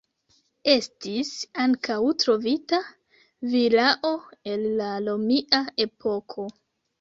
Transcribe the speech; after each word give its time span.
Estis 0.71 1.33
ankaŭ 1.65 1.97
trovita 2.23 2.79
vilao 3.53 4.15
el 4.55 4.65
la 4.81 4.89
romia 5.05 5.63
epoko. 5.87 6.49